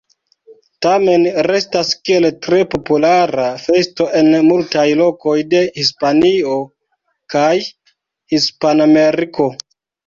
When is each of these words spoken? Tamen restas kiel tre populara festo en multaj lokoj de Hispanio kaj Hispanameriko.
Tamen 0.85 1.25
restas 1.47 1.91
kiel 2.09 2.25
tre 2.47 2.61
populara 2.71 3.45
festo 3.67 4.09
en 4.23 4.33
multaj 4.49 4.87
lokoj 5.05 5.37
de 5.55 5.63
Hispanio 5.79 6.59
kaj 7.37 7.55
Hispanameriko. 8.37 9.55